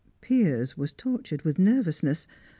Piers 0.19 0.75
was 0.75 0.91
tortured 0.91 1.43
with 1.43 1.59
nervousness. 1.59 2.25